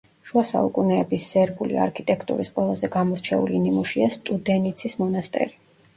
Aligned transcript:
შუა 0.27 0.41
საუკუნეების 0.51 1.25
სერბული 1.33 1.77
არქიტექტურის 1.83 2.51
ყველაზე 2.57 2.91
გამორჩეული 2.97 3.61
ნიმუშია 3.67 4.09
სტუდენიცის 4.19 4.99
მონასტერი. 5.03 5.55